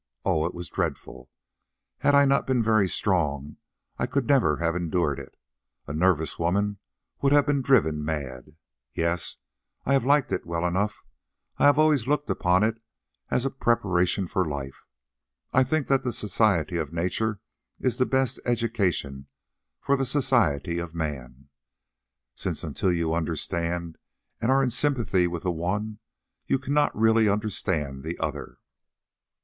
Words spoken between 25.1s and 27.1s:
with the one, you cannot